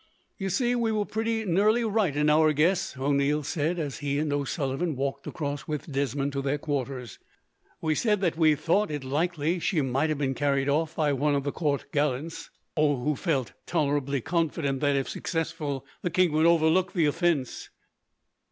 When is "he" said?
3.99-4.17